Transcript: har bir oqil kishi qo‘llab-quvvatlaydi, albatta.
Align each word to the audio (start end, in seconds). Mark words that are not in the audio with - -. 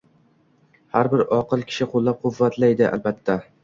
har 0.95 1.11
bir 1.13 1.23
oqil 1.37 1.63
kishi 1.71 1.91
qo‘llab-quvvatlaydi, 1.95 2.93
albatta. 2.95 3.43